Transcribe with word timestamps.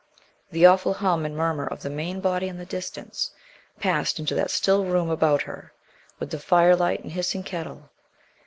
The 0.51 0.65
awful 0.65 0.95
hum 0.95 1.27
and 1.27 1.37
murmur 1.37 1.67
of 1.67 1.83
the 1.83 1.89
main 1.91 2.21
body 2.21 2.47
in 2.47 2.57
the 2.57 2.65
distance 2.65 3.29
passed 3.79 4.17
into 4.17 4.33
that 4.33 4.49
still 4.49 4.83
room 4.83 5.11
about 5.11 5.43
her 5.43 5.73
with 6.17 6.31
the 6.31 6.39
firelight 6.39 7.03
and 7.03 7.11
hissing 7.11 7.43
kettle. 7.43 7.91